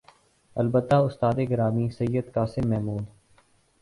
[0.55, 3.05] البتہ استاد گرامی سید قاسم محمود